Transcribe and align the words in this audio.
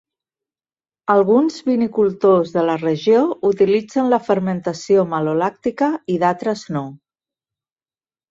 Alguns 1.15 1.57
vinicultors 1.67 2.53
de 2.55 2.63
la 2.69 2.77
regió 2.83 3.19
utilitzen 3.51 4.09
la 4.13 4.19
fermentació 4.29 5.03
malolàctica 5.11 5.91
i 6.15 6.19
d'altres, 6.25 6.65
no. 6.79 6.83